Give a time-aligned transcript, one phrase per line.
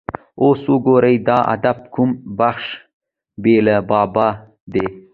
[0.41, 2.09] اوس وګورئ د ادب کوم
[2.39, 2.65] بخش
[3.41, 4.27] بې له بابا
[4.73, 4.85] دی.